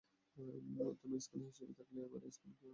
তুমি 1.01 1.17
স্ক্যানার 1.19 1.49
হিসেবে 1.51 1.73
থাকলে 1.79 1.97
এমআরআই 2.01 2.31
স্ক্যান 2.31 2.51
কী 2.51 2.57
দরকার? 2.57 2.69